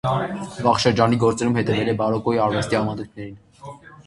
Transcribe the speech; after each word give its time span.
Վաղ 0.67 0.79
շրջանի 0.85 1.19
գործերում 1.23 1.59
հետևել 1.59 1.93
է 1.93 1.95
բարոկկոյի 2.01 2.43
արվեստի 2.47 2.81
ավանդույթներին։ 2.81 3.39